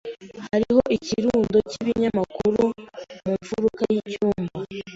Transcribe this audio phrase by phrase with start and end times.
[0.47, 2.61] Hariho ikirundo c'ibinyamakuru
[3.25, 4.59] mu mfuruka y'icyumba.